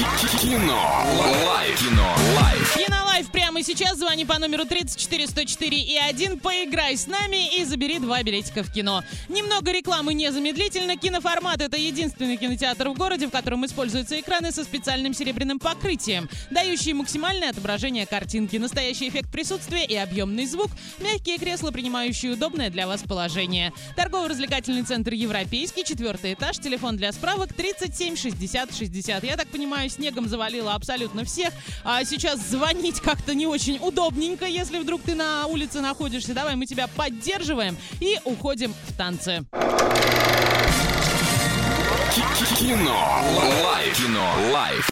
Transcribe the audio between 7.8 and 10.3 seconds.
два билетика в кино. Немного рекламы